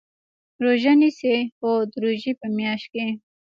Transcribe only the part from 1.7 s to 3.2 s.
د روژی په میاشت کې